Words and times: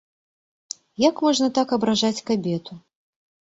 Як 1.07 1.15
можна 1.29 1.47
так 1.59 1.77
абражаць 1.79 2.25
кабету? 2.33 2.83